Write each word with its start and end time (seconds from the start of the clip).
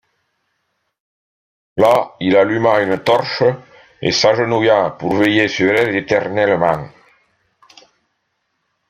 Là 1.77 2.15
il 2.21 2.35
alluma 2.35 2.79
une 2.81 3.03
torche 3.03 3.43
et 4.01 4.11
s'agenouilla 4.11 4.89
pour 4.89 5.13
veiller 5.15 5.47
sur 5.47 5.71
elle 5.71 5.95
éternellement. 5.95 6.89